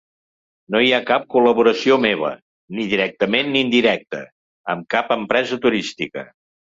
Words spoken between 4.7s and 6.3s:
amb cap empresa turística.